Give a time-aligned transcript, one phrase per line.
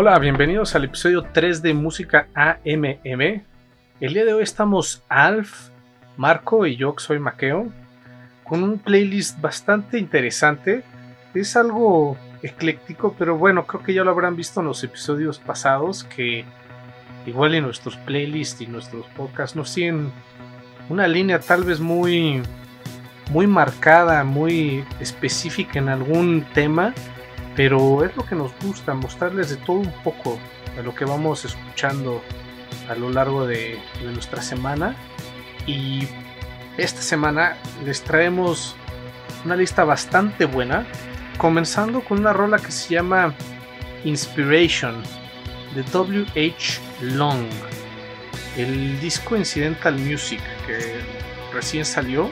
[0.00, 3.42] Hola, bienvenidos al episodio 3 de Música AMM.
[4.00, 5.70] El día de hoy estamos Alf,
[6.16, 7.66] Marco y yo, que soy Maqueo,
[8.44, 10.84] con un playlist bastante interesante.
[11.34, 16.04] Es algo ecléctico, pero bueno, creo que ya lo habrán visto en los episodios pasados,
[16.04, 16.44] que
[17.26, 20.12] igual en nuestros playlists y nuestros podcasts nos siguen
[20.88, 22.40] una línea tal vez muy
[23.32, 26.94] muy marcada, muy específica en algún tema,
[27.58, 30.38] pero es lo que nos gusta, mostrarles de todo un poco
[30.76, 32.22] de lo que vamos escuchando
[32.88, 34.94] a lo largo de, de nuestra semana.
[35.66, 36.06] Y
[36.76, 38.76] esta semana les traemos
[39.44, 40.86] una lista bastante buena,
[41.36, 43.34] comenzando con una rola que se llama
[44.04, 45.02] Inspiration
[45.74, 46.80] de W.H.
[47.00, 47.44] Long,
[48.56, 51.00] el disco Incidental Music que
[51.52, 52.30] recién salió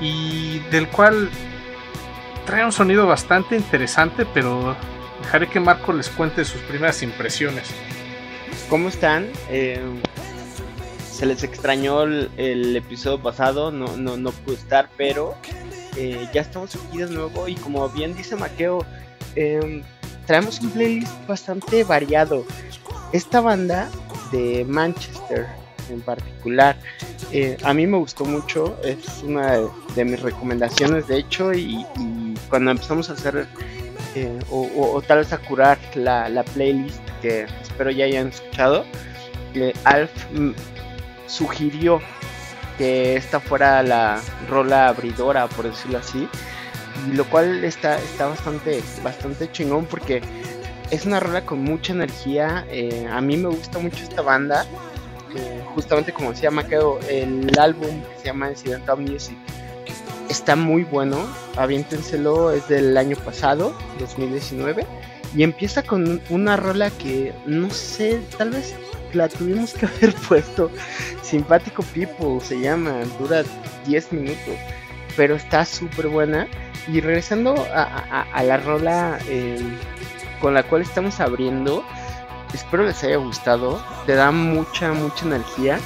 [0.00, 1.30] y del cual
[2.46, 4.76] trae un sonido bastante interesante, pero
[5.22, 7.70] dejaré que Marco les cuente sus primeras impresiones.
[8.68, 9.28] ¿Cómo están?
[9.50, 9.80] Eh,
[11.10, 15.36] se les extrañó el, episodio pasado, no, no, no pude estar, pero
[15.96, 18.84] eh, ya estamos aquí de nuevo y como bien dice Maqueo,
[19.36, 19.82] em,
[20.26, 22.44] traemos un playlist bastante variado.
[23.12, 23.90] Esta banda
[24.32, 25.46] de Manchester
[25.90, 26.76] en particular.
[27.30, 29.58] Eh, a mí me gustó mucho, es una
[29.94, 31.86] de, mis recomendaciones de hecho y,
[32.52, 33.46] cuando empezamos a hacer
[34.14, 38.84] eh, o, tal vez a curar la, playlist que espero ya hayan escuchado,
[39.54, 40.10] eh, Alf
[41.26, 41.98] sugirió
[42.76, 46.28] que esta fuera la rola abridora, por decirlo así,
[47.08, 50.20] y lo cual está, está bastante, bastante chingón porque
[50.90, 52.66] es una rola con mucha energía.
[53.10, 54.66] a mí me gusta mucho esta banda
[55.74, 59.38] justamente como decía Maquedo, el álbum que se llama Incidental Music
[60.32, 61.26] está muy bueno,
[61.56, 64.86] aviéntenselo, es del año pasado, 2019,
[65.36, 68.74] y empieza con una rola que no sé, tal vez
[69.12, 70.70] la tuvimos que haber puesto,
[71.22, 73.42] Simpático People se llama, dura
[73.86, 74.56] 10 minutos,
[75.16, 76.46] pero está súper buena.
[76.88, 79.60] Y regresando a, la rola eh,
[80.40, 81.84] con la cual estamos abriendo,
[82.52, 83.80] espero les haya gustado.
[84.04, 85.78] Te da mucha, mucha energía.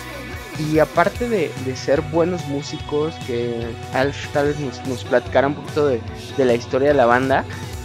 [0.59, 5.87] Y aparte de, ser buenos músicos, que Alf tal vez nos, nos platicara un poquito
[5.87, 6.01] de,
[6.39, 7.45] la historia de la banda,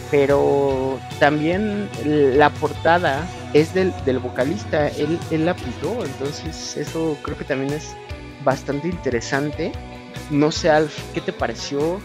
[0.09, 7.43] pero también la portada es del, vocalista, él, él la pintó, entonces eso creo que
[7.43, 7.95] también es
[8.43, 9.71] bastante interesante.
[10.29, 11.99] No sé, Alf, ¿qué te pareció?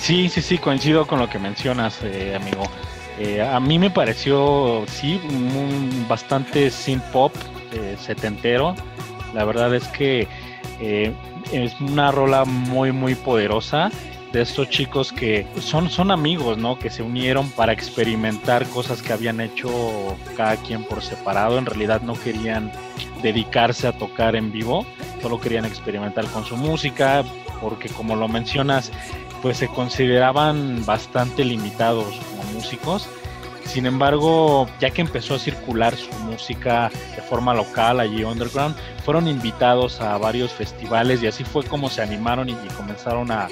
[0.00, 2.64] Sí, sí, sí, coincido con lo que mencionas, eh, amigo.
[3.18, 5.20] Eh, a mí me pareció, sí,
[6.08, 7.32] bastante synth pop
[7.72, 8.74] eh, setentero.
[9.34, 10.28] La verdad es que
[10.80, 11.12] eh,
[11.52, 13.90] es una rola muy, muy poderosa
[14.32, 16.78] de estos chicos que son, son amigos, ¿no?
[16.78, 21.58] Que se unieron para experimentar cosas que habían hecho cada quien por separado.
[21.58, 22.72] En realidad no querían
[23.22, 24.86] dedicarse a tocar en vivo,
[25.20, 27.24] solo querían experimentar con su música,
[27.60, 28.90] porque como lo mencionas,
[29.42, 33.08] pues se consideraban bastante limitados como músicos.
[33.64, 39.28] Sin embargo, ya que empezó a circular su música de forma local allí underground, fueron
[39.28, 43.48] invitados a varios festivales y así fue como se animaron y, comenzaron a,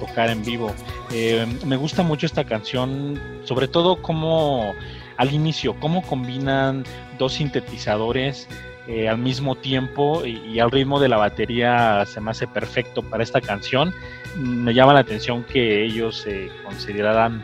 [0.00, 0.74] tocar en vivo.
[1.12, 4.74] Eh, me gusta mucho esta canción, sobre todo como
[5.16, 6.84] al inicio, cómo combinan
[7.18, 8.48] dos sintetizadores
[8.88, 13.22] eh, al mismo tiempo y, al ritmo de la batería se me hace perfecto para
[13.22, 13.92] esta canción.
[14.36, 17.42] Me llama la atención que ellos se consideraran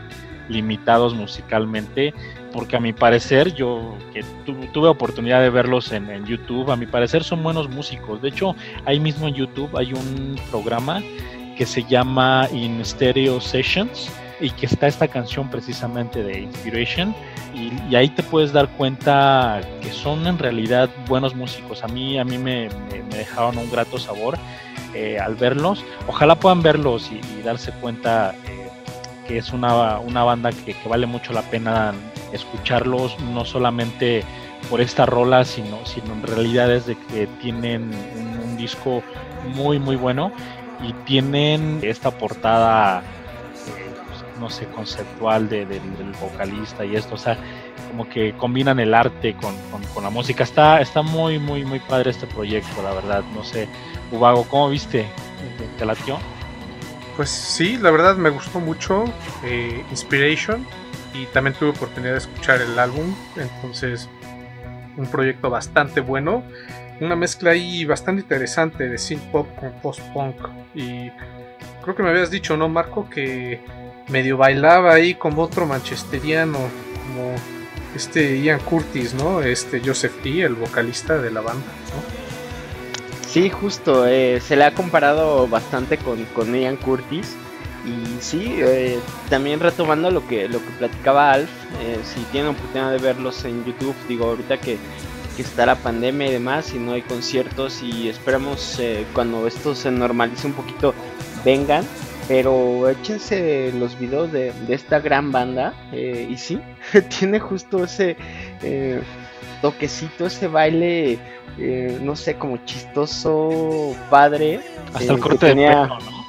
[0.49, 2.13] limitados musicalmente,
[2.51, 4.23] porque a mi parecer, yo que
[4.73, 8.21] tuve oportunidad de verlos en, YouTube, a mi parecer son buenos músicos.
[8.21, 8.55] De hecho,
[8.85, 11.01] ahí mismo en YouTube hay un programa
[11.57, 14.09] que se llama In Stereo Sessions
[14.39, 17.15] y que está esta canción precisamente de Inspiration
[17.53, 21.83] y, ahí te puedes dar cuenta que son en realidad buenos músicos.
[21.83, 22.69] A mí, a mí me,
[23.11, 24.37] dejaron un grato sabor
[24.93, 25.83] eh, al verlos.
[26.07, 28.62] Ojalá puedan verlos y, darse cuenta eh,
[29.27, 31.93] que es una, una banda que, vale mucho la pena
[32.31, 34.23] escucharlos, no solamente
[34.69, 39.03] por esta rola, sino, sino en realidad es de que tienen un, disco
[39.55, 40.31] muy, muy bueno
[40.81, 43.03] y tienen esta portada
[44.39, 45.81] no sé, conceptual de, del
[46.21, 47.37] vocalista y esto, o sea,
[47.89, 49.53] como que combinan el arte con,
[50.01, 50.43] la música.
[50.43, 53.23] Está, está muy, muy, muy padre este proyecto, la verdad.
[53.35, 53.67] No sé,
[54.11, 55.05] Ubago, ¿cómo viste?
[55.77, 56.17] ¿Te latió?
[57.15, 59.05] Pues sí, la verdad me gustó mucho
[59.43, 60.65] eh, Inspiration
[61.13, 64.09] y también tuve oportunidad de escuchar el álbum, entonces
[64.97, 66.43] un proyecto bastante bueno,
[66.99, 70.35] una mezcla ahí bastante interesante de synth pop con post punk
[70.73, 71.11] y
[71.83, 73.09] creo que me habías dicho, ¿no, Marco?
[73.09, 73.61] Que
[74.09, 77.35] medio bailaba ahí como otro manchesteriano, como
[77.95, 79.41] este Ian Curtis, ¿no?
[79.41, 82.22] Este Joseph E, el vocalista de la banda, ¿no?
[83.33, 87.35] Sí, justo, eh, se le ha comparado bastante con, con Ian Curtis.
[87.83, 91.49] Y sí, eh, también retomando lo que, lo que platicaba Alf,
[91.81, 94.77] eh, si tienen oportunidad de verlos en YouTube, digo, ahorita que,
[95.35, 98.79] que está la pandemia y demás, y no hay conciertos, y esperamos
[99.13, 100.93] cuando esto se normalice un poquito,
[101.43, 101.83] vengan,
[102.27, 105.73] pero échense los videos de, esta gran banda.
[105.91, 106.59] Eh, y sí,
[107.19, 108.15] tiene justo ese
[108.61, 109.01] eh,
[109.61, 111.19] toquecito, ese baile,
[111.57, 114.61] eh, no sé, como chistoso, padre.
[114.93, 116.23] Hasta el corte de pelo, ¿no?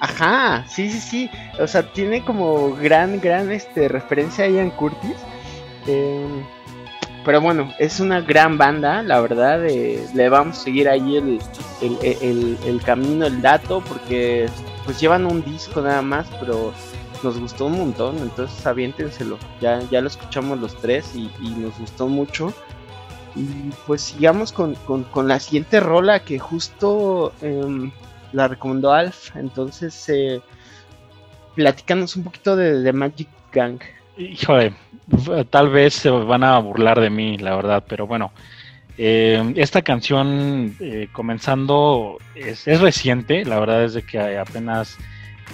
[0.00, 1.30] Ajá, sí, sí, sí.
[1.58, 5.16] O sea, tiene como gran, gran este, referencia a Ian Curtis.
[7.22, 9.60] pero bueno, es una gran banda, la verdad.
[9.60, 11.38] le vamos a seguir ahí el,
[11.82, 14.48] el, el camino, el dato, porque
[14.90, 16.74] pues llevan un disco nada más, pero
[17.22, 19.38] nos gustó un montón, entonces aviéntenselo.
[19.60, 22.52] Ya, ya lo escuchamos los tres y, nos gustó mucho.
[23.36, 24.76] Y pues sigamos con,
[25.28, 27.92] la siguiente rola que justo em,
[28.32, 29.36] la recomendó Alf.
[29.36, 30.40] Entonces, eh,
[31.54, 33.78] platícanos un poquito de, Magic Gang.
[34.16, 34.74] Híjole,
[35.50, 38.32] tal vez se van a burlar de mí, la verdad, pero bueno.
[38.98, 44.98] Eh, esta canción, eh, comenzando, es, reciente, la verdad es de que apenas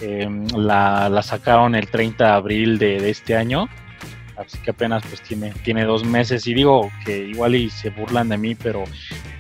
[0.01, 3.69] em, la, sacaron el 30 de abril de, este año,
[4.37, 8.29] así que apenas pues tiene, tiene dos meses y digo que igual y se burlan
[8.29, 8.85] de mí, pero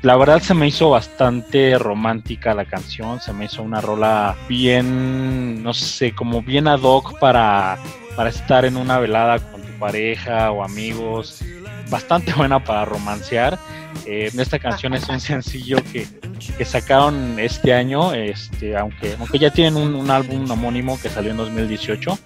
[0.02, 5.62] la verdad se me hizo bastante romántica la canción, se me hizo una rola bien,
[5.62, 7.78] no sé, como bien ad hoc para,
[8.14, 11.42] para estar en una velada con tu pareja o amigos,
[11.90, 13.58] bastante buena para romancear.
[14.04, 16.06] Eh, esta canción es un sencillo que,
[16.64, 22.18] sacaron este año, este, aunque, aunque ya tienen un, álbum homónimo que salió en 2018.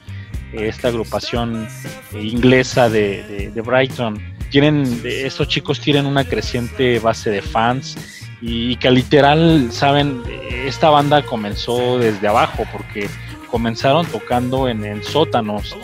[0.52, 1.68] esta agrupación
[2.12, 4.20] inglesa de, Brighton.
[4.50, 7.96] Tienen, estos chicos tienen una creciente base de fans
[8.42, 10.22] y, que literal, saben,
[10.66, 13.08] esta banda comenzó desde abajo porque
[13.50, 15.76] comenzaron tocando en, en sótanos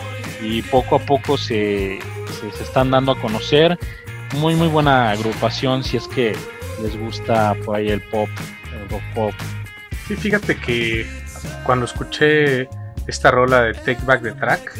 [0.42, 1.98] y poco a poco se,
[2.40, 3.78] se, están dando a conocer.
[4.34, 6.36] Muy, muy buena agrupación si es que
[6.82, 8.28] les gusta por ahí el pop,
[8.72, 9.34] el rock pop.
[10.06, 11.06] Sí, fíjate que
[11.64, 12.68] cuando escuché
[13.06, 14.78] esta rola de Take Back the Track,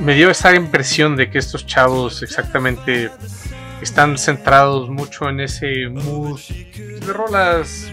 [0.00, 3.10] me dio esa impresión de que estos chavos exactamente
[3.80, 7.90] están centrados mucho en ese mood de rolas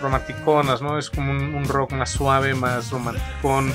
[0.00, 0.98] romanticonas, ¿no?
[0.98, 3.72] Es como un, un rock más suave, más romanticón.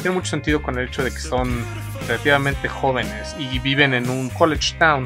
[0.00, 1.64] Tiene mucho sentido con el hecho de que son
[2.08, 5.04] relativamente jóvenes y viven en un college town.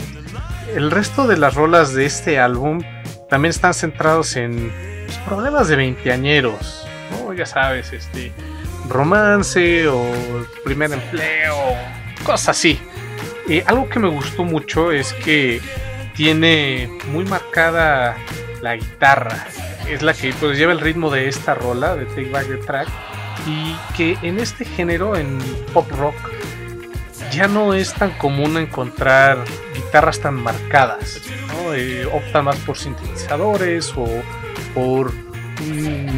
[0.74, 2.82] El resto de las rolas de este álbum
[3.28, 4.72] también están centrados en
[5.04, 7.32] pues, problemas de veinteañeros, ¿no?
[7.32, 8.32] Ya sabes, este
[8.88, 10.04] romance o
[10.64, 11.56] primer empleo,
[12.24, 12.80] cosas así.
[13.48, 15.60] Eh, algo que me gustó mucho es que
[16.14, 18.16] tiene muy marcada
[18.62, 19.46] la guitarra.
[19.88, 22.88] Es la que pues, lleva el ritmo de esta rola, de Take Back the Track.
[23.46, 25.38] Y que en este género, en
[25.72, 26.14] pop rock,
[27.30, 29.38] ya no es tan común encontrar
[29.74, 31.20] guitarras tan marcadas.
[31.48, 31.74] ¿no?
[31.74, 34.06] Eh, optan más por sintetizadores o
[34.74, 35.12] por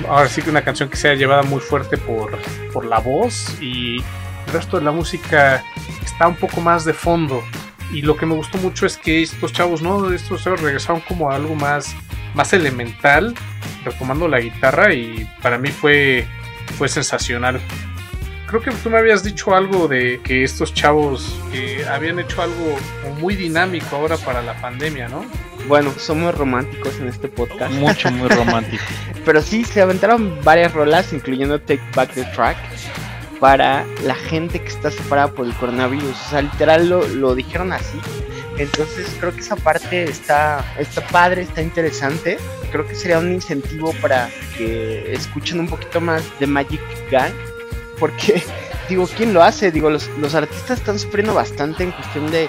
[0.09, 2.37] ahora sí que una canción que sea llevada muy fuerte por,
[2.73, 5.63] por la voz y el resto de la música
[6.05, 7.43] está un poco más de fondo.
[7.93, 10.13] Y lo que me gustó mucho es que estos chavos, ¿no?
[10.13, 11.95] Estos chavos regresaron como a algo más,
[12.35, 13.35] más elemental,
[13.85, 16.27] retomando la guitarra y para mí fue,
[16.77, 17.61] fue sensacional
[18.47, 21.37] creo que tú me habías dicho algo de que estos chavos
[21.91, 22.77] habían hecho algo
[23.19, 25.25] muy dinámico ahora para la pandemia, ¿no?
[25.69, 27.73] Bueno, somos románticos en este podcast.
[27.75, 28.85] Mucho, muy romántico.
[29.25, 32.57] Pero sí, se aventaron varias rolas, incluyendo Take Back the Track,
[33.41, 36.11] para la gente que está separada por el coronavirus.
[36.11, 37.99] O sea, literal lo, lo dijeron así.
[38.59, 42.39] Entonces creo que esa parte está, está padre, está interesante.
[42.71, 47.33] Creo que sería un incentivo para que escuchen un poquito más de Magic Gang
[47.99, 48.43] porque,
[48.89, 49.71] digo, ¿quién lo hace?
[49.71, 52.49] Digo, los, los artistas están sufriendo bastante en cuestión de,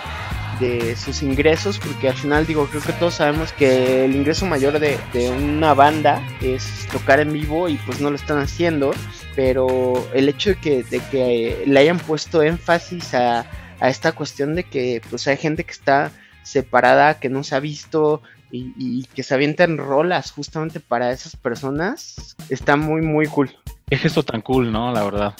[0.59, 4.79] de sus ingresos, porque al final, digo, creo que todos sabemos que el ingreso mayor
[4.79, 8.91] de, de, una banda es tocar en vivo y pues no lo están haciendo,
[9.35, 13.45] pero el hecho de que, de que le hayan puesto énfasis a,
[13.79, 16.12] a esta cuestión de que pues hay gente que está
[16.43, 21.36] separada, que no se ha visto y, y que se avientan rolas justamente para esas
[21.36, 23.51] personas, está muy, muy cool.
[23.89, 24.91] Qué gesto tan cool, ¿no?
[24.91, 25.34] La verdad.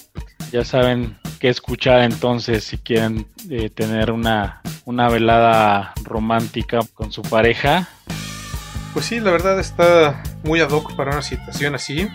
[0.52, 7.22] Ya saben qué escuchar entonces si quieren eh, tener una, una velada romántica con su
[7.22, 7.90] pareja.
[8.94, 12.08] Pues sí, la verdad está muy ad hoc para una situación así.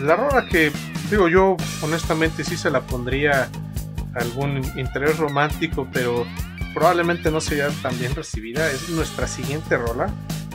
[0.00, 0.72] La rola que,
[1.10, 3.50] digo yo, honestamente sí se la pondría
[4.16, 6.26] algún interés romántico, pero
[6.74, 10.08] probablemente no sea tan bien recibida, es nuestra siguiente rola.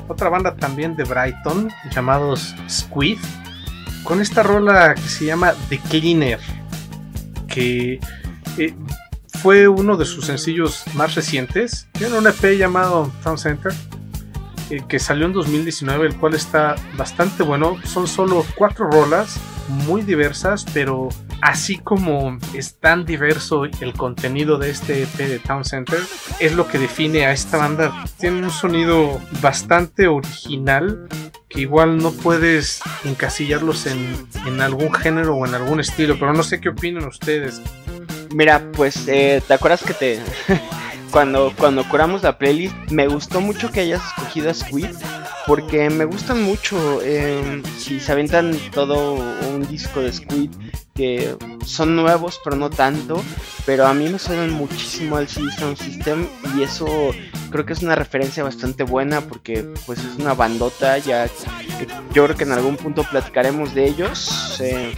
[0.08, 3.20] Otra banda también de Brighton, llamados Squid,
[4.04, 6.40] con esta rola que se llama The Cleaner,
[7.48, 8.00] que
[8.58, 8.74] eh,
[9.42, 11.88] fue uno de sus sencillos más recientes.
[11.94, 13.72] Tiene un EP llamado Town Center,
[14.70, 17.78] eh, que salió en 2019, el cual está bastante bueno.
[17.86, 19.40] Son solo cuatro rolas,
[19.70, 21.10] muy diversas, pero
[21.42, 26.00] así como es tan diverso el contenido de este EP de Town Center,
[26.40, 28.06] es lo que define a esta banda.
[28.18, 31.08] Tiene un sonido bastante original
[31.48, 36.44] que igual no puedes encasillarlos en, en algún género o en algún estilo, pero no
[36.44, 37.62] sé qué opinan ustedes.
[38.34, 40.20] Mira, pues, eh, ¿te acuerdas que te...
[41.12, 44.90] cuando, cuando curamos la playlist, me gustó mucho que hayas escogido a Squid,
[45.50, 47.02] porque me gustan mucho.
[47.80, 50.52] Si se aventan todo un disco de Squid,
[50.94, 53.24] que son nuevos, pero no tanto,
[53.66, 56.86] pero a mí me suenan muchísimo al Sound System, y eso
[57.50, 61.28] creo que es una referencia bastante buena, porque pues es una bandota, ya
[62.14, 64.60] yo creo que en algún punto platicaremos de ellos.
[64.60, 64.94] Eh,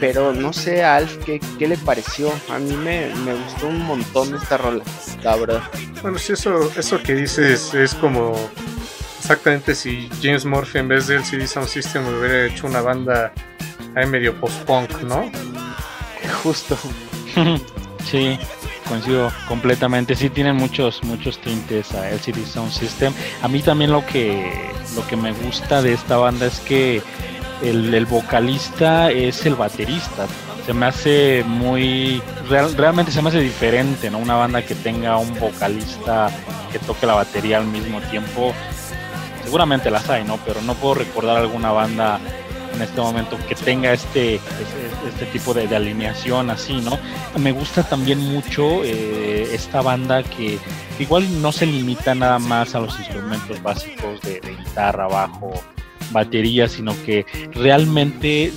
[0.00, 2.30] pero no sé Alf ¿qué, qué, le pareció.
[2.50, 4.84] A mí me, me, gustó un montón esta rola,
[5.22, 5.62] la verdad.
[6.02, 8.34] Bueno, sí, eso, eso que dices es como
[9.24, 13.32] exactamente si James Murphy en vez del CD Sound System hubiera hecho una banda
[13.94, 15.32] ahí medio post-punk, ¿no?
[16.42, 16.76] Justo.
[18.04, 18.38] sí,
[18.86, 20.14] coincido completamente.
[20.14, 23.14] Sí tienen muchos, muchos tintes a LCD Sound System.
[23.40, 27.02] A mí también lo que, lo que me gusta de esta banda es que
[27.62, 30.26] el, el, vocalista es el baterista.
[30.66, 32.22] Se me hace muy.
[32.50, 34.18] Real, realmente se me hace diferente, ¿no?
[34.18, 36.30] Una banda que tenga un vocalista
[36.70, 38.52] que toque la batería al mismo tiempo.
[39.54, 40.36] Seguramente las hay, ¿no?
[40.44, 42.18] Pero no puedo recordar alguna banda
[42.74, 46.98] en este momento que tenga este, este, este tipo de, alineación así, ¿no?
[47.38, 50.58] Me gusta también mucho eh, esta banda que
[50.98, 55.52] igual no se limita nada más a los instrumentos básicos de guitarra, bajo,
[56.10, 58.52] batería, sino que realmente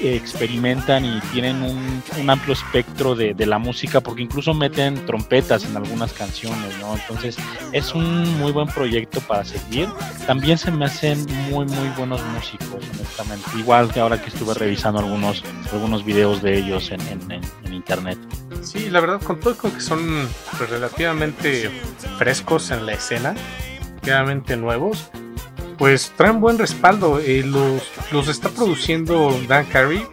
[0.00, 5.64] experimentan y tienen un, un amplio espectro de, de, la música porque incluso meten trompetas
[5.64, 6.94] en algunas canciones, ¿no?
[6.94, 7.36] Entonces
[7.72, 9.88] es un muy buen proyecto para seguir.
[10.26, 13.46] También se me hacen muy muy buenos músicos, honestamente.
[13.58, 18.18] Igual que ahora que estuve revisando algunos, algunos videos de ellos en, en, en internet.
[18.62, 21.70] Sí, la verdad, con todo con que son pues, relativamente
[22.18, 23.34] frescos en la escena,
[24.02, 25.10] relativamente nuevos,
[25.78, 27.18] pues traen buen respaldo.
[27.18, 30.06] Eh, los, los, está produciendo Dan Carey,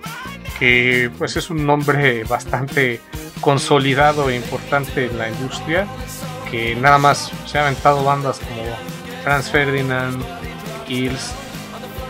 [0.60, 3.02] que pues es un nombre bastante
[3.42, 5.88] consolidado e importante en la industria,
[6.50, 8.64] que nada más se ha aventado bandas como
[9.24, 10.24] Franz Ferdinand,
[10.88, 11.34] Kills,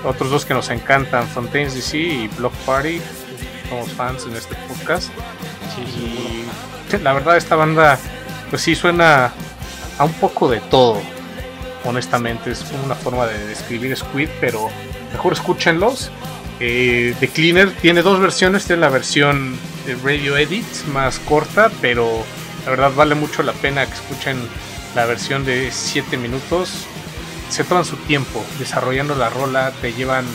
[0.03, 3.01] otros dos que nos encantan, Fontaines DC y Block Party,
[3.69, 5.09] somos fans en este podcast.
[5.97, 7.97] Y la verdad esta banda
[8.51, 9.33] pues sí suena
[9.97, 11.01] a un poco de todo
[11.85, 14.69] honestamente es una forma de describir Squid, pero
[15.11, 16.11] mejor escúchenlos.
[16.59, 22.23] Eh, The Cleaner tiene dos versiones, tiene la versión de Radio Edit más corta, pero
[22.65, 24.37] la verdad vale mucho la pena que escuchen
[24.95, 26.85] la versión de 7 minutos.
[27.49, 30.25] Se toman su tiempo desarrollando la rola, te llevan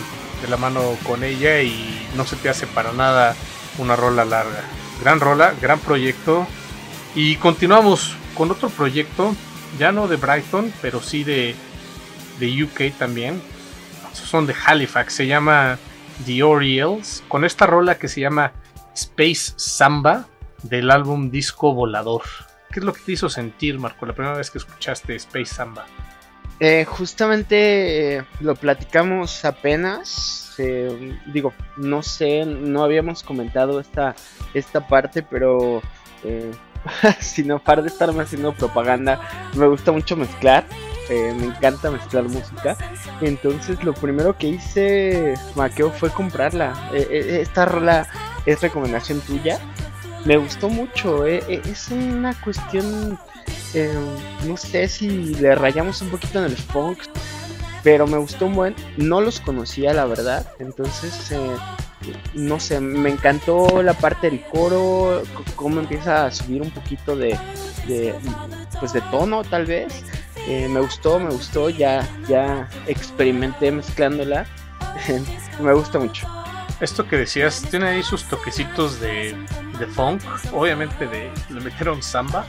[0.42, 3.34] de la mano con ella y no se te hace para nada
[3.78, 4.62] una rola larga.
[5.00, 6.46] Gran rola, gran proyecto.
[7.14, 9.34] Y continuamos con otro proyecto
[9.78, 11.54] ya no de Brighton, pero sí de,
[12.38, 13.40] de UK también.
[14.12, 15.78] Son de Halifax, se llama
[16.26, 18.52] The Orioles, con esta rola que se llama
[18.94, 20.26] Space Samba
[20.62, 22.22] del álbum Disco Volador.
[22.70, 25.86] ¿Qué es lo que te hizo sentir, Marco, la primera vez que escuchaste Space Samba?
[26.60, 30.54] Eh, justamente eh, lo platicamos apenas.
[30.58, 34.16] Eh, digo, no sé, no habíamos comentado esta,
[34.54, 35.80] esta parte, pero
[36.24, 36.50] eh,
[37.20, 39.20] sino para de estarme haciendo propaganda,
[39.54, 40.64] me gusta mucho mezclar.
[41.08, 42.76] Eh, me encanta mezclar música.
[43.20, 46.90] Entonces lo primero que hice, Maqueo, fue comprarla.
[46.92, 48.06] Eh, eh, esta rola
[48.44, 49.58] es recomendación tuya.
[50.26, 51.24] Me gustó mucho.
[51.24, 53.18] Es una cuestión,
[54.46, 56.98] no sé si le rayamos un poquito en el funk.
[57.82, 58.74] Pero me gustó un buen.
[58.98, 60.46] No los conocía, la verdad.
[60.58, 61.32] Entonces
[62.34, 65.22] no sé, me encantó la parte del coro,
[65.56, 67.38] cómo empieza a subir un poquito de,
[68.78, 70.04] pues de tono tal vez.
[70.46, 74.46] Eh, me gustó, me gustó, ya, ya experimenté mezclándola.
[75.60, 76.26] me gusta mucho.
[76.80, 79.34] Esto que decías, tiene ahí sus toquecitos de,
[79.78, 80.22] de funk,
[80.52, 82.46] obviamente de, le metieron samba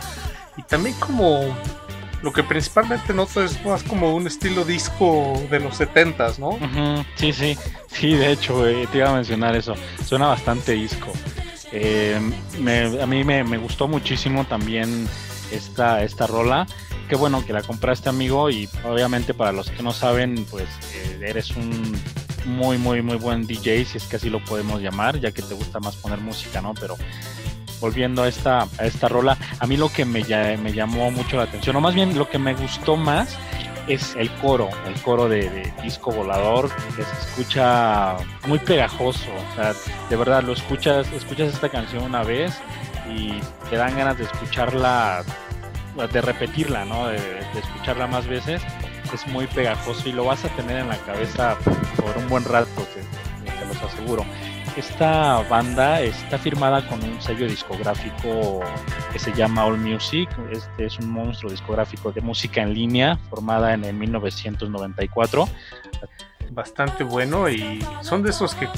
[0.55, 1.55] y también como
[2.21, 6.57] lo que principalmente noto es más como un estilo disco de los 70s, ¿no?
[7.15, 7.57] Sí, sí,
[7.88, 9.75] sí, de hecho, te iba a mencionar eso.
[10.05, 11.11] Suena bastante disco.
[11.71, 12.19] Eh,
[12.59, 15.07] me, a mí me, me, gustó muchísimo también
[15.51, 16.67] esta, esta rola.
[17.07, 18.49] Qué bueno que la compraste, amigo.
[18.49, 21.99] Y obviamente, para los que no saben, pues eh, eres un
[22.45, 25.53] muy, muy, muy buen DJ, si es que así lo podemos llamar, ya que te
[25.53, 26.73] gusta más poner música, ¿no?
[26.73, 26.97] Pero
[27.79, 30.24] volviendo a esta, a esta rola, a mí lo que me,
[30.57, 33.38] me llamó mucho la atención, o más bien lo que me gustó más,
[33.89, 38.17] es el coro, el coro de, disco volador, que se escucha
[38.48, 39.25] muy pegajoso.
[39.51, 39.74] O sea,
[40.09, 42.53] de verdad, lo escuchas, escuchas esta canción una vez
[43.09, 45.24] y te dan ganas de escucharla,
[46.13, 47.07] de repetirla, ¿no?
[47.07, 47.17] De,
[47.57, 48.62] escucharla más veces.
[49.12, 51.57] Es muy pegajoso y lo vas a tener en la cabeza
[51.95, 54.24] por un buen rato, te, te los aseguro.
[54.79, 58.62] Esta banda está firmada con un sello discográfico
[59.12, 60.29] que se llama All Music.
[60.53, 65.50] Este es un monstruo discográfico de música en línea formada en el 1994
[66.51, 68.69] bastante bueno y son de esos que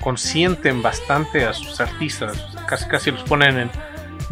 [0.00, 3.70] consienten bastante a sus artistas, casi casi los ponen en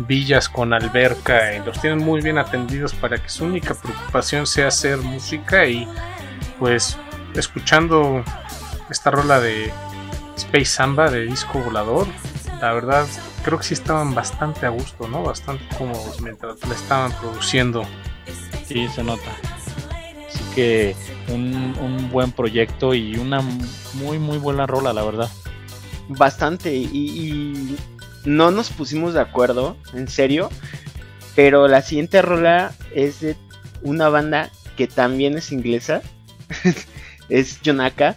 [0.07, 4.69] villas con alberca y los tienen muy bien atendidos para que su única preocupación sea
[4.69, 5.89] hacer música y
[6.61, 6.97] pues
[7.35, 8.25] escuchando
[8.89, 9.73] esta rola de
[10.47, 12.07] Space Samba de disco volador.
[12.61, 13.07] La verdad,
[13.45, 15.23] creo que sí estaban bastante a gusto, ¿no?
[15.23, 17.85] Bastante cómodos mientras la estaban produciendo.
[18.65, 19.31] Sí, se nota.
[20.29, 20.97] Así que
[21.29, 23.43] un, buen proyecto y una
[23.95, 25.31] muy, muy buena rola, la verdad.
[26.09, 26.75] Bastante.
[26.75, 27.77] Y, y
[28.25, 30.49] no nos pusimos de acuerdo, en serio.
[31.35, 33.37] Pero la siguiente rola es de
[33.83, 36.03] una banda que también es inglesa.
[37.29, 38.17] es Yonaka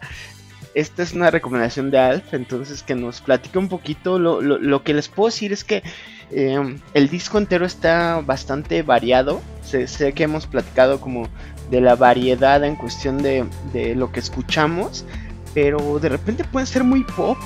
[0.79, 4.17] esta es una recomendación de Alf, entonces que nos platique un poquito.
[4.17, 5.83] Lo, que les puedo decir es que
[6.31, 9.41] em, el disco entero está bastante variado.
[9.61, 11.27] Sé, que hemos platicado como
[11.69, 15.05] de la variedad en cuestión de, de lo que escuchamos,
[15.53, 17.37] pero de repente pueden ser muy pop.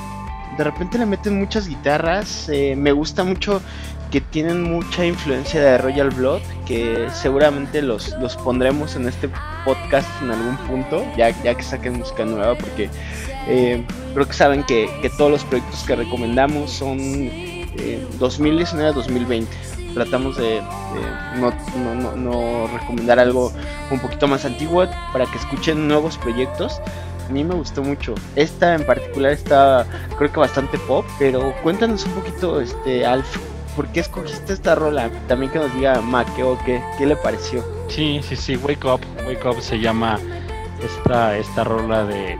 [0.58, 2.48] De repente le meten muchas guitarras.
[2.50, 3.62] Eh, me gusta mucho
[4.14, 9.28] que tienen mucha influencia de Royal Blood, que seguramente los, los pondremos en este
[9.66, 12.92] podcast en algún punto, ya, ya que saquen música nueva, porque
[13.48, 19.52] eh, creo que saben que, todos los proyectos que recomendamos son eh, 2019 a 2020.
[19.96, 20.62] Tratamos de,
[21.40, 23.52] no, recomendar algo
[23.90, 26.80] un poquito más antiguo para que escuchen nuevos proyectos
[27.28, 28.16] a mí me gustó mucho.
[28.36, 33.38] Esta en particular está creo que bastante pop, pero cuéntanos un poquito, este, Alf,
[33.76, 35.10] ¿por qué escogiste esta rola?
[35.28, 37.64] También que nos diga Maqueo qué, qué le pareció.
[37.90, 40.20] Sí, sí, sí, Wake Up, Wake Up se llama
[40.84, 42.38] esta, esta rola de,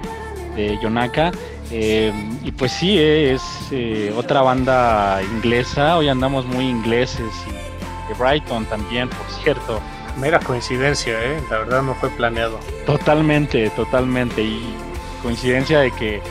[0.56, 1.32] de Yonaka.
[1.72, 3.42] Eh, y pues sí, es
[3.72, 9.80] eh, otra banda inglesa, hoy andamos muy ingleses y de Brighton también, por cierto.
[10.20, 11.42] Mera coincidencia, ¿eh?
[11.50, 12.60] la verdad no fue planeado.
[12.86, 14.44] Totalmente, totalmente.
[14.44, 14.76] Y
[15.24, 16.22] coincidencia de que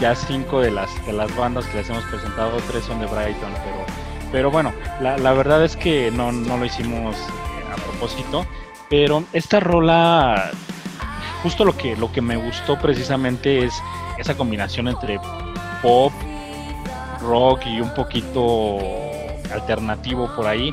[0.00, 3.52] ya cinco de las, de las bandas que les hemos presentado, tres son de Brighton,
[3.64, 3.86] pero
[4.32, 8.46] pero bueno, la, la verdad es que no, no lo hicimos eh, a propósito.
[8.88, 10.50] Pero esta rola,
[11.42, 13.74] justo lo que, lo que me gustó precisamente es
[14.18, 15.18] esa combinación entre
[15.82, 16.12] pop,
[17.20, 18.78] rock y un poquito
[19.52, 20.72] alternativo por ahí.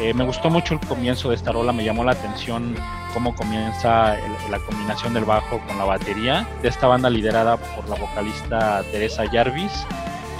[0.00, 2.74] Eh, me gustó mucho el comienzo de esta rola, me llamó la atención
[3.12, 4.16] cómo comienza
[4.50, 9.24] la combinación del bajo con la batería de esta banda liderada por la vocalista Teresa
[9.30, 9.84] Jarvis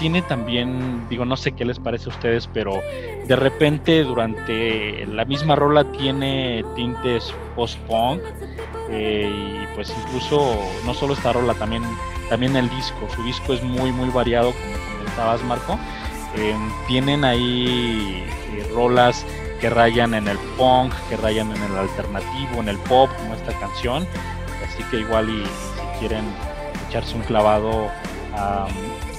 [0.01, 2.81] tiene también, digo, no sé qué les parece a ustedes, pero
[3.27, 8.21] de repente durante la misma rola tiene tintes post-punk
[8.91, 11.83] eh, y pues incluso no solo esta rola, también,
[12.31, 15.79] también el disco, su disco es muy, muy variado, como comentabas Marco.
[16.37, 16.57] Eh,
[16.89, 19.27] tienen ahí eh, rolas
[19.61, 23.53] que rayan en el punk, que rayan en el alternativo, en el pop, como esta
[23.61, 24.07] canción.
[24.67, 26.25] Así que igual y si quieren
[26.89, 27.89] echarse un clavado
[28.35, 28.67] a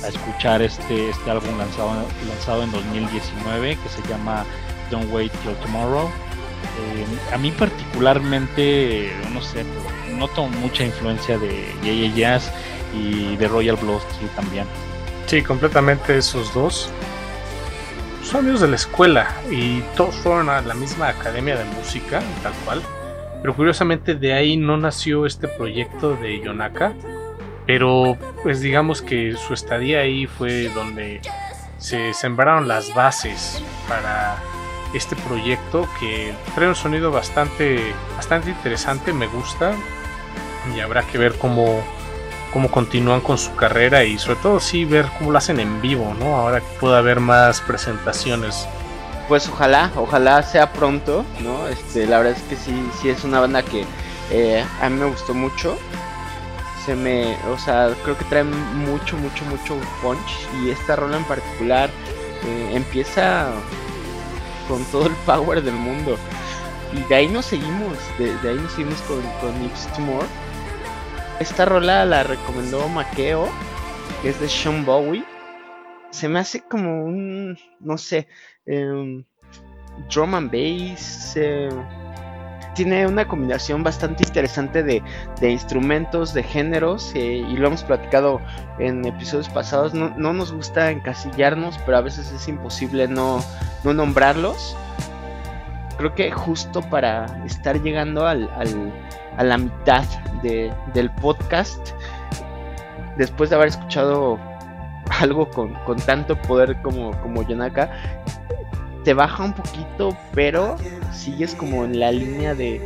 [0.04, 1.94] a escuchar este, este álbum lanzado,
[2.28, 4.46] lanzado en 2019 que se llama
[4.90, 6.08] Don't Wait Till Tomorrow.
[6.08, 9.66] Eh, a mí particularmente, no sé,
[10.18, 12.52] noto mucha influencia de Yeye Jazz
[12.94, 14.02] y de Royal Blood
[14.36, 14.66] también.
[15.26, 16.90] Sí, completamente esos dos.
[18.24, 22.54] Son amigos de la escuela y todos fueron a la misma academia de música, tal
[22.66, 22.82] cual.
[23.42, 26.94] Pero curiosamente de ahí no nació este proyecto de Yonaka,
[27.66, 31.22] pero pues digamos que su estadía ahí fue donde
[31.78, 34.38] se sembraron las bases para
[34.94, 39.74] este proyecto que trae un sonido bastante, bastante interesante, me gusta
[40.76, 41.82] y habrá que ver cómo,
[42.54, 46.14] cómo continúan con su carrera y sobre todo sí ver cómo lo hacen en vivo,
[46.20, 46.36] ¿no?
[46.36, 48.68] Ahora que pueda haber más presentaciones.
[49.28, 51.68] Pues ojalá, ojalá sea pronto, ¿no?
[51.68, 53.86] Este, la verdad es que sí, sí es una banda que
[54.30, 55.78] eh, a mí me gustó mucho
[56.86, 61.24] se me, o sea, creo que trae mucho, mucho, mucho punch y esta rola en
[61.26, 61.90] particular
[62.46, 63.52] eh, empieza
[64.68, 66.18] con todo el power del mundo.
[66.94, 70.28] Y de ahí nos seguimos, de, ahí nos seguimos con, con It's Tomorrow.
[71.40, 73.48] Esta rola la recomendó Makeo,
[74.22, 75.24] que es de Sean Bowie.
[76.10, 78.28] Se me hace como un, no sé,
[78.66, 79.24] eh,
[80.14, 81.34] drum and bass.
[81.36, 81.70] Eh,
[82.74, 85.04] tiene una combinación bastante interesante de,
[85.42, 88.40] instrumentos, de géneros, eh, y lo hemos platicado
[88.80, 89.94] en episodios pasados.
[89.94, 93.44] No, nos gusta encasillarnos, pero a veces es imposible no,
[93.84, 94.76] nombrarlos.
[95.98, 98.50] Creo que justo para estar llegando al,
[99.38, 100.04] a la mitad
[100.42, 101.92] del podcast,
[103.18, 104.40] después de haber escuchado
[105.20, 107.92] algo con, tanto poder como, como Yonaka,
[109.04, 110.76] te baja un poquito, pero
[111.14, 112.82] sigues como en la línea de,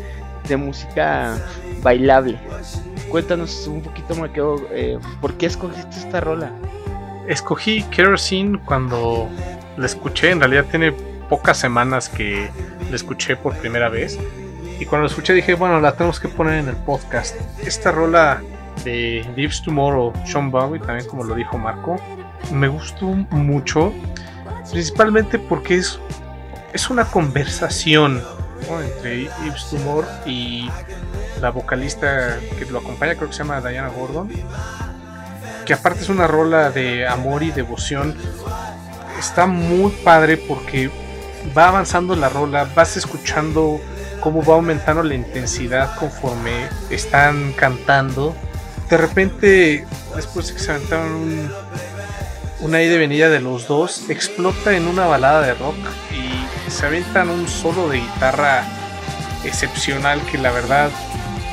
[0.57, 1.37] música
[1.81, 2.37] bailable.
[3.09, 6.51] Cuéntanos un poquito, Maqueo, eh, ¿por qué escogiste esta rola?
[7.27, 9.27] Escogí Kerosene cuando
[9.75, 10.93] la escuché, en realidad tiene
[11.29, 12.47] pocas semanas que
[12.89, 14.19] la escuché por primera vez.
[14.79, 17.35] Y cuando la escuché dije, bueno, la tenemos que poner en el podcast.
[17.65, 18.41] Esta rola
[18.83, 21.95] de Lives Tomorrow, Sean Bowie, también como lo dijo Marco,
[22.51, 23.93] me gustó mucho
[24.71, 25.99] principalmente porque es,
[26.73, 28.23] es una conversación
[28.83, 30.69] entre Yves Tumor y
[31.41, 34.29] la vocalista que lo acompaña, creo que se llama Diana Gordon,
[35.65, 38.15] que aparte es una rola de amor y devoción.
[39.19, 40.89] Está muy padre porque
[41.57, 43.79] va avanzando la rola, vas escuchando
[44.19, 48.35] cómo va aumentando la intensidad conforme están cantando.
[48.89, 51.51] De repente, después de que se aventaron un,
[52.65, 55.77] una ida y venida de los dos, explota en una balada de rock
[56.11, 58.63] y se aventan un solo de guitarra
[59.43, 60.89] excepcional que la verdad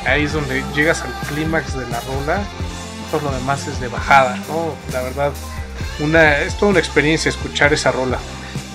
[0.07, 2.41] ahí es donde llegas al clímax de la rola,
[3.11, 4.73] todo lo demás es de bajada, ¿no?
[4.91, 5.31] La verdad,
[5.99, 8.17] una, es toda una experiencia escuchar esa rola,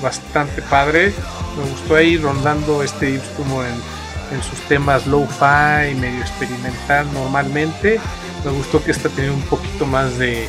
[0.01, 1.13] bastante padre,
[1.57, 7.99] me gustó ahí rondando este instrumento en, en sus temas low-fi, medio experimental normalmente,
[8.45, 10.49] me gustó que esta tenía un poquito más de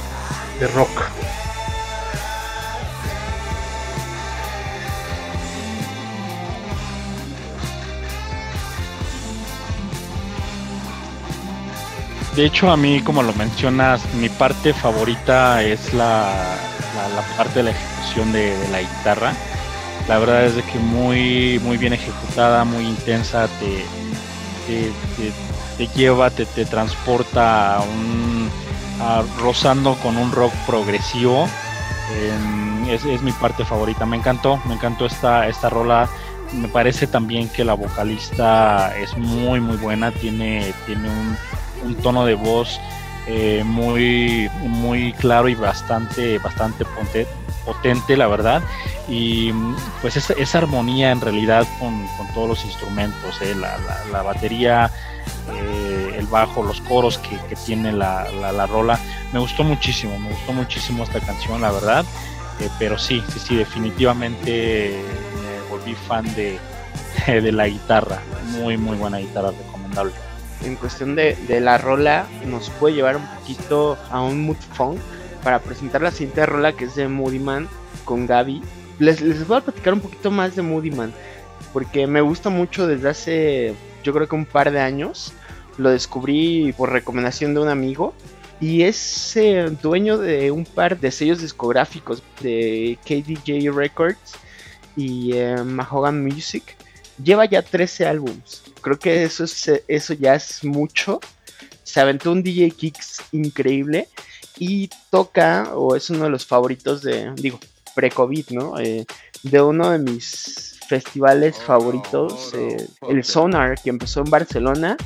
[0.76, 1.02] rock.
[12.40, 16.56] De hecho, a mí, como lo mencionas, mi parte favorita es la,
[17.36, 19.34] parte de la ejecución de, la guitarra.
[20.08, 23.84] La verdad es de que muy, muy bien ejecutada, muy intensa, te,
[25.78, 28.50] te, lleva, te, transporta a un,
[29.42, 31.46] rozando con un rock progresivo.
[32.88, 34.06] es, es, mi parte favorita.
[34.06, 36.08] Me encantó, me encantó esta, esta rola.
[36.54, 40.12] Me parece también que la vocalista es muy, muy buena.
[40.12, 41.10] Tiene, tiene
[41.84, 42.80] un tono de voz
[43.32, 46.84] eh, muy, muy claro y bastante, bastante
[47.64, 48.64] potente, la verdad.
[49.08, 49.52] Y
[50.02, 54.90] pues esa, esa armonía en realidad con, todos los instrumentos, eh, la, batería,
[55.54, 59.00] eh, el bajo, los coros que, tiene la, la, rola.
[59.32, 62.06] Me gustó muchísimo, me gustó muchísimo esta canción, la verdad.
[62.80, 65.19] pero sí, sí, sí, definitivamente me
[65.80, 66.60] volví fan de,
[67.28, 68.20] de la guitarra.
[68.62, 70.14] Muy, muy buena guitarra, recomendable
[70.64, 75.00] en cuestión de, la rola nos puede llevar un poquito a un mood funk
[75.44, 77.68] para presentar la siguiente rola que es de Moody Man
[78.06, 78.62] con Gaby.
[79.00, 81.14] Les, les voy a platicar un poquito más de Moody Man
[81.72, 85.34] porque me gusta mucho desde hace yo creo que un par de años.
[85.78, 88.14] Lo descubrí por recomendación de un amigo
[88.60, 94.36] y es eh, dueño de un par de sellos discográficos de KDJ Records
[95.00, 96.76] y eh, Mahogan Music.
[97.22, 101.20] Lleva ya 13 álbums creo que eso, es, eso ya es mucho.
[101.84, 104.08] Se aventó un DJ Kicks increíble
[104.58, 107.60] y toca, o es uno de los favoritos de, digo,
[107.96, 108.80] pre-COVID, ¿no?
[108.80, 109.06] Eh,
[109.44, 114.98] de uno de mis festivales oh, favoritos, eh, el Sonar, que empezó en Barcelona.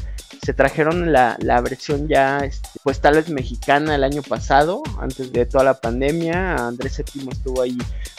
[0.43, 5.31] Se trajeron la, la versión ya, este, pues tal vez mexicana el año pasado, antes
[5.31, 6.55] de toda la pandemia.
[6.55, 7.77] Andrés Séptimo estuvo ahí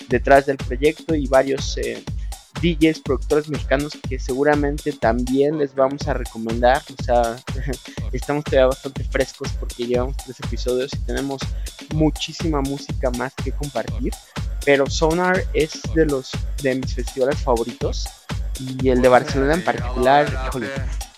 [0.09, 2.03] detrás del proyecto y varios eh,
[2.63, 6.83] DJs, productores mexicanos que seguramente también les vamos a recomendar.
[6.99, 7.37] O sea,
[8.13, 11.43] estamos todavía bastante frescos porque llevamos tres episodios y tenemos
[11.95, 14.13] muchísima música más que compartir.
[14.65, 16.31] Pero Sonar es de los
[16.63, 18.09] de mis festivales favoritos
[18.59, 20.69] y el de Barcelona en particular, híjole,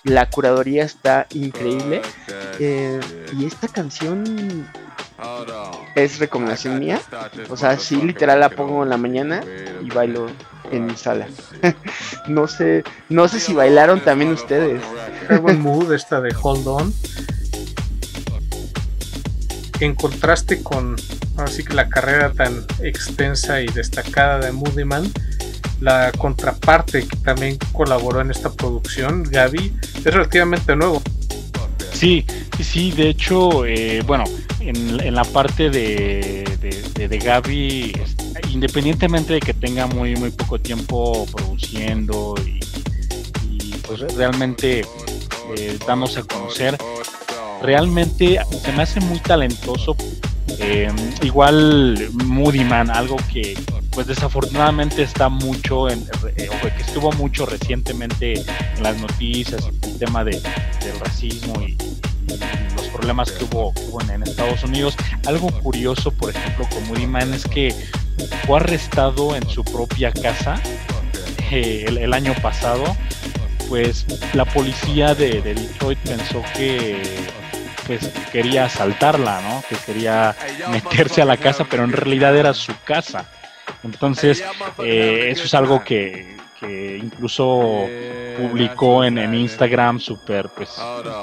[0.07, 2.01] la curaduría está increíble.
[2.59, 3.01] Eh,
[3.37, 4.69] y esta canción
[5.95, 7.01] es recomendación mía.
[7.51, 9.43] O sea, sí, literal la pongo en la mañana
[9.83, 10.29] y bailo
[10.71, 11.27] en mi sala.
[12.29, 14.81] no sé, no sé si bailaron también ustedes.
[15.43, 16.95] buen mood esta de Hold On.
[19.81, 20.97] En contraste con
[21.37, 25.13] así que la carrera tan extensa y destacada de Moody Man,
[25.81, 31.03] la contraparte que también colaboró en esta producción, Gaby, es relativamente nuevo.
[31.93, 32.25] Sí,
[32.61, 34.25] sí, de hecho, eh, bueno,
[34.61, 36.45] en, la parte de,
[36.95, 37.93] de, Gaby,
[38.51, 42.35] independientemente de que tenga muy, muy poco tiempo produciendo
[43.51, 44.81] y, pues realmente
[45.57, 46.77] eh, damos a conocer,
[47.63, 49.97] realmente se me hace muy talentoso.
[50.59, 50.91] Eh,
[51.23, 53.57] igual Moody Man, algo que
[53.97, 56.07] pues desafortunadamente está mucho, en,
[56.37, 61.79] eh, que estuvo mucho recientemente en las noticias, el tema de, del racismo y,
[62.77, 63.73] los problemas que hubo,
[64.13, 64.99] en, Estados Unidos.
[65.27, 67.75] Algo curioso, por ejemplo, con Moody Man es que
[68.47, 70.61] fue arrestado en su propia casa
[71.51, 72.85] eh, el, año pasado.
[73.71, 74.05] Pues
[74.35, 77.01] la policía de, de Detroit pensó que
[77.87, 79.65] pues quería asaltarla, ¿no?
[79.67, 80.37] Que quería
[80.71, 83.25] meterse a la casa, pero en realidad era su casa.
[83.83, 84.45] Entonces,
[84.79, 86.37] eh, eso es algo que,
[87.01, 87.87] incluso
[88.39, 90.71] publicó en, Instagram súper pues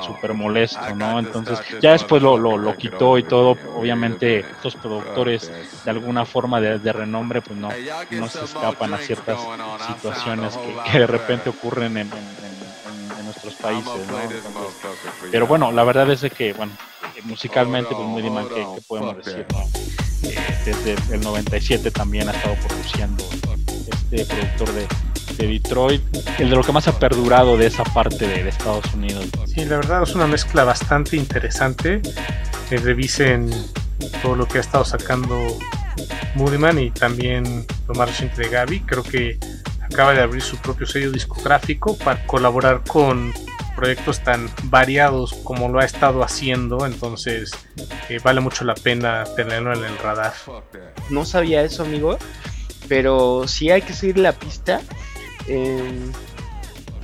[0.06, 1.20] super molesto, ¿no?
[1.20, 3.58] Entonces ya después lo, lo, quitó y todo.
[3.76, 5.52] Obviamente estos productores
[5.84, 7.70] de alguna forma de, renombre pues no,
[8.12, 9.40] no se escapan a ciertas
[9.88, 10.58] situaciones
[10.92, 12.10] que, de repente ocurren en,
[13.24, 14.08] nuestros países,
[15.32, 16.74] pero bueno, la verdad es que, bueno,
[17.24, 19.46] musicalmente pues muy diman que, podemos decir,
[20.24, 23.24] eh, desde el 97 también ha estado produciendo
[24.12, 24.88] este productor de,
[25.38, 26.02] Detroit,
[26.40, 29.26] el de lo que más ha perdurado de esa parte de, Estados Unidos.
[29.48, 32.02] Sí, la verdad es una mezcla bastante interesante.
[32.70, 33.50] que revisen
[34.22, 35.58] todo lo que ha estado sacando
[36.36, 38.82] Moodyman y también lo más reciente de Gaby.
[38.82, 39.38] Creo que
[39.82, 43.34] acaba de abrir su propio sello discográfico para colaborar con
[43.76, 47.52] proyectos tan variados como lo ha estado haciendo, entonces
[48.10, 50.34] eh, vale mucho la pena tenerlo en el radar.
[51.10, 52.18] No sabía eso, amigo,
[52.88, 54.82] pero sí hay que seguir la pista.
[55.48, 56.12] Em,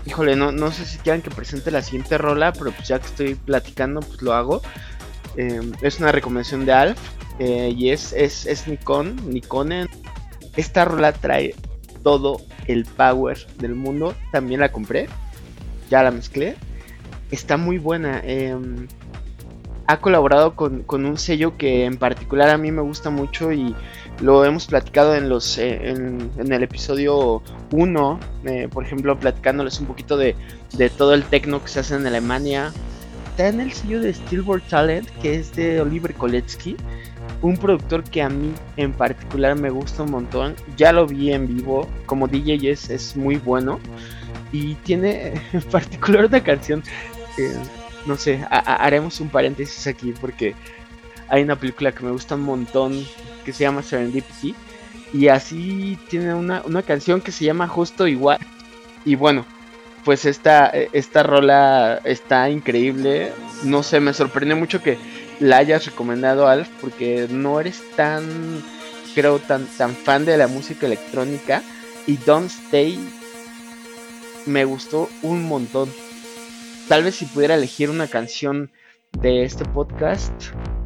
[0.06, 3.08] híjole, no, no sé si quieran que presente la siguiente rola, pero pues ya que
[3.08, 4.62] estoy platicando, pues lo hago.
[5.36, 7.00] Em, es una recomendación de Alf
[7.40, 9.90] eh, y es, es, es Nikon, Nikon.
[10.56, 11.56] Esta rola trae
[12.04, 14.16] todo el power del mundo.
[14.32, 15.08] También la compré
[15.90, 16.56] ya la mezclé.
[17.32, 18.22] Está muy buena.
[18.24, 18.88] Em,
[19.90, 23.76] ha colaborado con, un sello que en particular a mí me gusta mucho y
[24.22, 29.88] lo hemos platicado en los eh, en, el episodio 1, eh, por ejemplo, platicándoles un
[29.88, 30.36] poquito de,
[30.96, 32.72] todo el techno que se hace en Alemania.
[33.32, 36.76] Está en el sello de Steelboard Talent, que es de Oliver Koletsky,
[37.42, 40.56] un productor que a mí en particular me gusta un montón.
[40.78, 43.80] Ya lo vi en vivo, como DJ es, es muy bueno
[44.52, 46.84] y tiene en particular una canción,
[48.06, 50.56] no sé, haremos un paréntesis aquí porque
[51.28, 53.06] hay una película que me gusta un montón
[53.46, 54.56] que se llama Serendipity
[55.14, 58.40] y así tiene una, canción que se llama Justo Igual.
[59.06, 59.46] Y bueno,
[60.04, 63.32] pues esta, esta rola está increíble,
[63.64, 64.98] no sé, me sorprende mucho que
[65.40, 68.62] la hayas recomendado Alf porque no eres tan
[69.16, 71.64] creo tan tan fan de la música electrónica.
[72.06, 73.00] Y Don't Stay
[74.50, 75.90] me gustó un montón.
[76.88, 78.72] Tal vez si pudiera elegir una canción
[79.14, 80.34] de este podcast,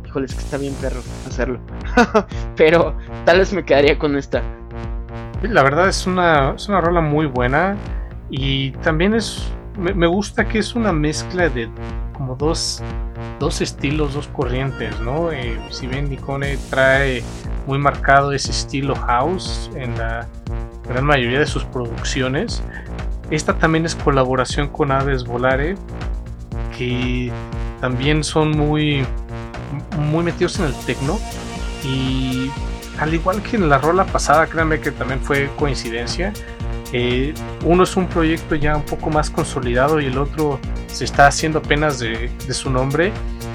[0.06, 1.60] híjoles que está bien perro hacerlo.
[2.56, 2.96] Pero
[3.26, 4.44] tal vez me quedaría con esta.
[5.42, 7.78] La verdad es una, es una rola muy buena
[8.30, 11.70] y también es me, gusta que es una mezcla de
[12.14, 12.82] como dos,
[13.40, 15.32] dos estilos, dos corrientes, ¿no?
[15.32, 17.24] Eh, si bien Nikone trae
[17.66, 20.28] muy marcado ese estilo house en la
[20.88, 22.62] gran mayoría de sus producciones,
[23.36, 25.76] esta también es colaboración con Aves Volare,
[26.78, 27.32] que
[27.82, 29.04] también son muy,
[29.98, 31.20] muy metidos en el techno.
[31.84, 32.52] Y
[33.00, 36.32] al igual que en la rola pasada, créanme que también fue coincidencia.
[36.92, 37.34] Eh,
[37.66, 41.58] uno es un proyecto ya un poco más consolidado y el otro se está haciendo
[41.58, 43.12] apenas de, su nombre.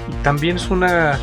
[0.09, 1.17] Y también es una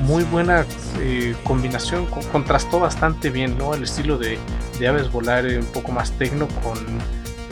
[0.00, 0.66] muy buena
[0.98, 3.72] eh, combinación, contrastó bastante bien ¿no?
[3.72, 4.36] el estilo de,
[4.80, 6.76] de Aves Volare, un poco más techno con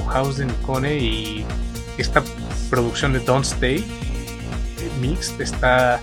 [0.08, 1.46] House de Nikone y
[1.96, 2.22] esta
[2.70, 3.84] producción de Don't Stay
[5.00, 6.00] Mixed está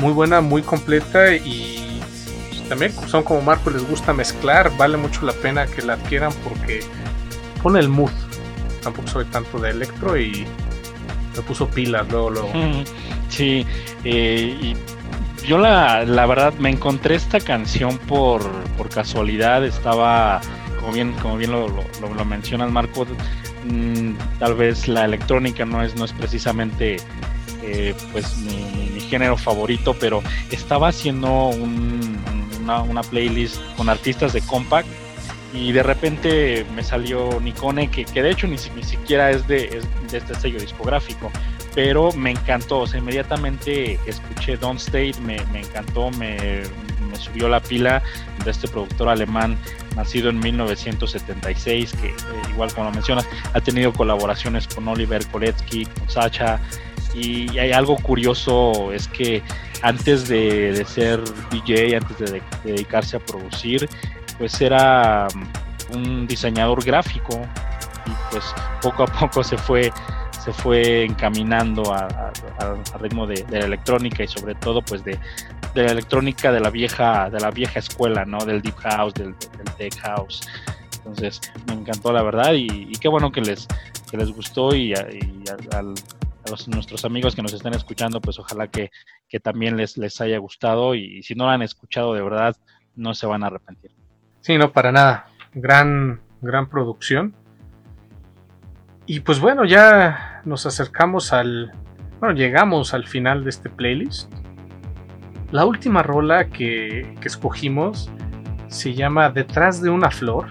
[0.00, 2.00] muy buena, muy completa y
[2.68, 6.80] también son como Marco les gusta mezclar, vale mucho la pena que la adquieran porque
[7.62, 8.10] pone el mood.
[8.82, 10.46] Tampoco soy tanto de electro y
[11.34, 12.52] me puso pilas luego, luego.
[13.28, 13.66] Sí,
[14.04, 14.74] eh,
[15.46, 18.42] yo la, la, verdad me encontré esta canción por,
[18.76, 20.40] por casualidad, estaba
[20.84, 23.06] como bien, como bien lo, lo, mencionas, Marco,
[23.64, 26.96] mm, tal vez la electrónica no es, no es precisamente
[27.62, 34.88] eh, pues mi, género favorito, pero estaba haciendo una, playlist con artistas de Compact
[35.54, 39.82] y de repente me salió Nikone, que, que de hecho ni, ni siquiera es de,
[40.10, 41.30] de, este sello discográfico,
[41.74, 46.62] pero me encantó, o sea, inmediatamente escuché Don't State, me, me encantó, me,
[47.16, 48.02] subió la pila
[48.44, 49.58] de este productor alemán
[49.96, 52.14] nacido en 1976, que eh,
[52.50, 56.60] igual como lo mencionas, ha tenido colaboraciones con Oliver Koletsky, con Sacha,
[57.14, 59.42] y hay algo curioso, es que
[59.82, 63.88] antes de, de ser DJ, antes de, de, dedicarse a producir,
[64.38, 67.40] pues era mm, un diseñador gráfico.
[68.06, 68.44] Y pues
[68.82, 69.92] poco a poco se fue
[70.44, 75.18] se fue encaminando al ritmo de, la electrónica y sobre todo pues de,
[75.74, 79.34] la electrónica de la vieja de la vieja escuela no del deep house del,
[79.78, 80.46] tech house
[80.98, 83.66] entonces me encantó la verdad y, qué bueno que les
[84.10, 85.06] que les gustó y, a
[86.50, 88.90] los, nuestros amigos que nos están escuchando pues ojalá que,
[89.28, 92.54] que también les, les haya gustado y, y si no lo han escuchado de verdad
[92.96, 93.90] no se van a arrepentir
[94.44, 95.28] Sí, no, para nada.
[95.54, 97.34] Gran, gran producción.
[99.06, 101.72] Y pues bueno, ya nos acercamos al.
[102.20, 104.32] Bueno, llegamos al final de este playlist.
[105.50, 108.10] La última rola que, que escogimos
[108.68, 110.46] se llama Detrás de una flor.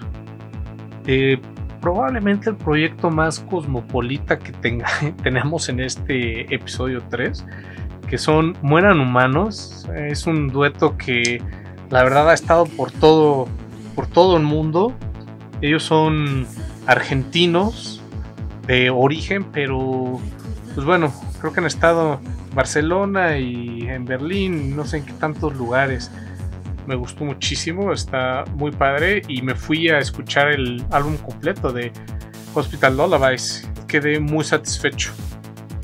[1.06, 1.39] Eh,
[1.82, 4.88] probablemente el proyecto más cosmopolita que tenga,
[5.23, 7.45] tenemos en este episodio 3.
[8.08, 9.89] Que son Mueran Humanos.
[9.95, 11.41] Es un dueto que
[11.89, 13.47] la verdad ha estado por todo
[13.95, 14.93] por todo el mundo.
[15.62, 16.45] Ellos son
[16.88, 18.02] argentinos
[18.67, 20.19] de origen, pero
[20.73, 22.19] pues bueno, creo que han estado
[22.54, 26.12] Barcelona y en Berlín, no sé en qué tantos lugares.
[26.88, 31.91] Me gustó muchísimo, está muy padre y me fui a escuchar el álbum completo de
[32.54, 33.69] Hospital Lullabies.
[33.88, 35.12] Quedé muy satisfecho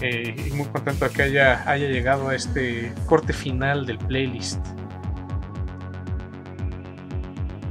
[0.02, 4.60] eh, y muy contento de que haya, haya llegado a este corte final del playlist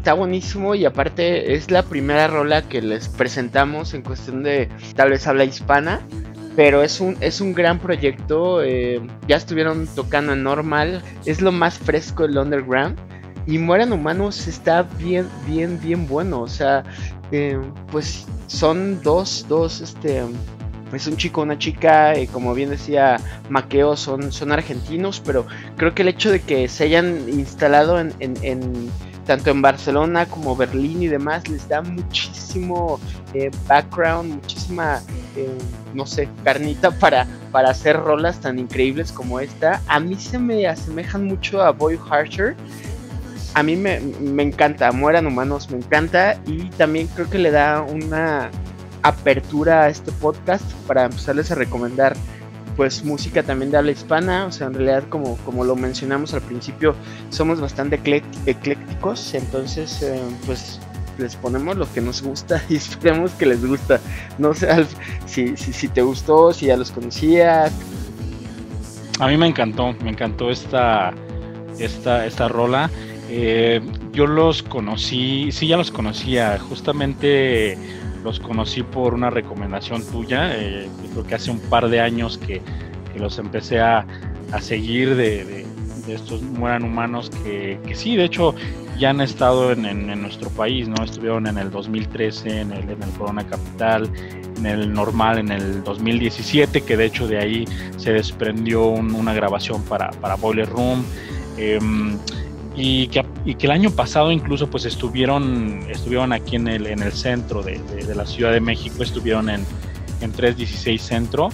[0.09, 5.11] está buenísimo y aparte es la primera rola que les presentamos en cuestión de tal
[5.11, 6.01] vez habla hispana.
[6.57, 8.63] Pero es un, es un gran proyecto.
[8.63, 11.03] Eh, ya estuvieron tocando en normal.
[11.27, 12.99] Es lo más fresco del underground.
[13.47, 16.41] Y Mueran Humanos está bien, bien, bien bueno.
[16.41, 16.85] O sea,
[17.31, 17.59] eh,
[17.93, 20.23] pues son dos, dos, este,
[20.95, 23.19] es un chico, una chica, eh, como bien decía
[23.51, 28.11] Maqueo, son, son argentinos, pero creo que el hecho de que se hayan instalado en,
[29.29, 32.99] tanto en Barcelona como Berlín y demás, les da muchísimo
[33.35, 35.03] eh, background, muchísima,
[35.37, 35.59] eh,
[35.93, 39.83] no sé, carnita para, para hacer rolas tan increíbles como esta.
[39.87, 42.57] A mí se me asemejan mucho a Boy Harsher.
[43.53, 47.83] A mí me, me encanta, Mueran Humanos, me encanta y también creo que le da
[47.83, 48.51] una
[49.03, 52.17] apertura a este podcast para empezarles a recomendar
[52.79, 56.43] pues música también de habla hispana, o sea, en realidad como, como lo mencionamos al
[56.43, 56.95] principio,
[57.29, 57.97] somos bastante
[58.47, 60.79] eclécticos, entonces eh, pues
[61.19, 63.99] les ponemos lo que nos gusta y esperemos que les gusta.
[64.39, 64.87] No sé
[65.27, 67.73] si, si, te gustó, si ya los conocías.
[69.19, 71.13] A mí me encantó, me encantó esta,
[71.81, 72.89] esta, esta rola.
[73.29, 73.81] Eh,
[74.13, 77.77] yo los conocí, sí, ya los conocía, justamente
[78.25, 82.61] los conocí por una recomendación tuya, eh, creo que hace un par de años que,
[83.13, 84.07] que los empecé a,
[84.53, 85.67] a seguir de,
[86.09, 88.55] estos mueran humanos que, que, sí, de hecho
[88.99, 91.05] ya han estado en, en, nuestro país, ¿no?
[91.05, 94.11] Estuvieron en el 2013, en el, en el Corona Capital,
[94.57, 97.65] en el normal en el 2017, que de hecho de ahí
[97.99, 101.05] se desprendió un, una grabación para, para Boiler Room.
[101.59, 101.79] Eh,
[102.79, 107.63] y que, el año pasado incluso pues estuvieron, estuvieron aquí en el, en el centro
[107.63, 107.81] de,
[108.15, 109.65] la Ciudad de México, estuvieron en,
[110.21, 111.49] en 316 Centro.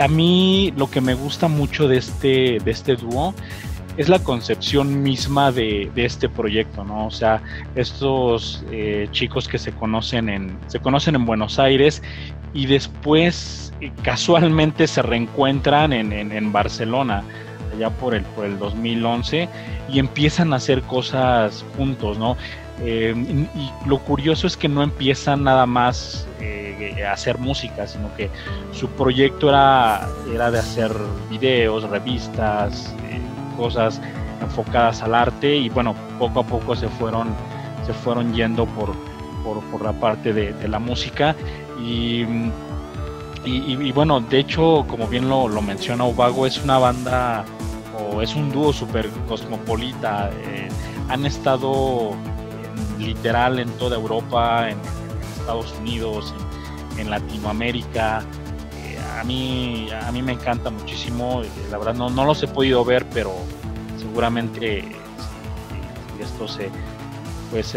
[0.00, 3.34] A mí lo que me gusta mucho de este, de este dúo
[3.96, 7.06] es la concepción misma de, de, este proyecto, ¿no?
[7.06, 7.40] O sea,
[7.76, 12.02] estos eh, chicos que se conocen en, se conocen en Buenos Aires
[12.54, 17.22] y después eh, casualmente se reencuentran en, en, en Barcelona
[17.74, 19.48] allá por el, por el 2011
[19.90, 22.36] y empiezan a hacer cosas juntos, ¿no?
[22.82, 28.14] Y, y, lo curioso es que no empiezan nada más eh, a hacer música, sino
[28.16, 28.30] que
[28.72, 30.92] su proyecto era, era de hacer
[31.30, 33.20] videos, revistas, eh,
[33.56, 34.00] cosas
[34.42, 37.28] enfocadas al arte y bueno, poco a poco se fueron,
[37.86, 38.92] se fueron yendo por,
[39.44, 41.36] por, por la parte de, de la música
[41.80, 42.24] y
[43.46, 47.44] y, bueno, de hecho, como bien lo, menciona Ubago, es una banda
[47.98, 50.30] o es un dúo súper cosmopolita.
[50.32, 50.68] Eh,
[51.08, 52.12] han estado
[52.98, 54.78] literal en toda Europa, en,
[55.40, 56.34] Estados Unidos,
[56.96, 58.22] en, Latinoamérica.
[58.82, 61.42] Eh, a, mí, a mí me encanta muchísimo.
[61.42, 63.32] Eh, la verdad, no, no los he podido ver, pero
[63.98, 64.84] seguramente
[66.18, 66.70] esto se,
[67.50, 67.76] pues,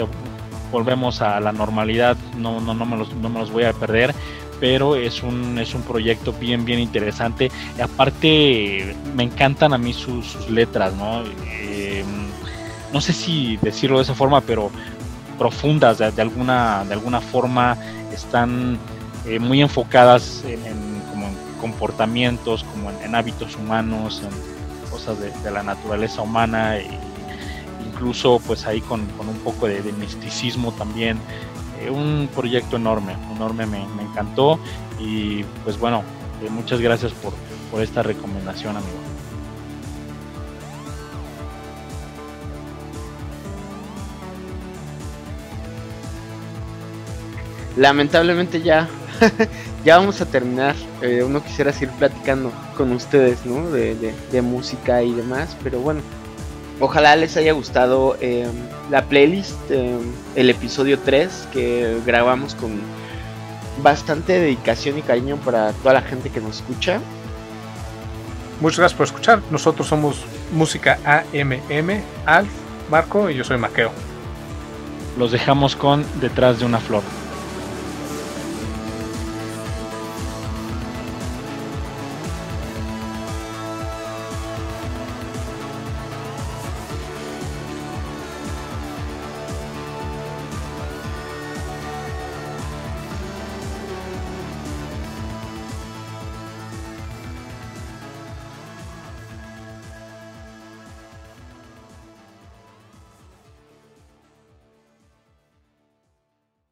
[0.72, 4.14] volvemos a la normalidad, no, no, no, me, los, no me los voy a perder
[4.60, 7.52] pero es un, es un proyecto bien, bien interesante.
[7.78, 11.24] Y aparte, me encantan a mí sus, letras, ¿no?
[11.46, 12.04] Eh,
[12.94, 14.72] no sé si decirlo de esa forma, pero
[15.38, 17.78] profundas de, alguna, de alguna forma,
[18.12, 18.78] están
[19.26, 21.30] eh, muy enfocadas en, como
[21.62, 26.88] comportamientos, como en, hábitos humanos, en cosas de, la naturaleza humana, e
[27.88, 31.20] incluso pues ahí con, un poco de, misticismo también.
[31.82, 34.60] Eh, un proyecto enorme, enorme, me, encantó
[35.00, 36.04] y pues bueno,
[36.44, 37.34] eh, muchas gracias por,
[37.72, 39.08] por esta recomendación, amigo.
[47.78, 48.90] lamentablemente ya,
[49.86, 50.76] ya vamos a terminar.
[51.02, 53.70] Eh, uno quisiera seguir platicando con ustedes, ¿no?
[53.70, 56.02] De, de, música y demás, pero bueno.
[56.80, 58.52] Ojalá les haya gustado em,
[58.92, 60.00] la playlist, em,
[60.36, 62.80] el episodio 3 que grabamos con
[63.82, 67.00] bastante dedicación y cariño para toda la gente que nos escucha.
[68.62, 69.42] Muchas gracias por escuchar.
[69.52, 72.50] Nosotros somos Música AMM, Alf,
[72.90, 73.92] Marco y yo soy Maqueo.
[75.18, 77.02] Los dejamos con Detrás de una flor.